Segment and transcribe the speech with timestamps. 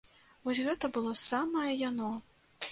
[0.47, 2.13] Вось гэта было самае яно!